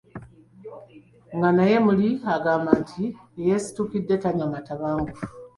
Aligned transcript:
Nga 1.35 1.49
naye 1.57 1.75
muli 1.85 2.09
agamba 2.35 2.71
nti, 2.81 3.03
“Eyeesitukidde 3.39 4.15
tanywa 4.23 4.45
matabangufu”. 4.53 5.23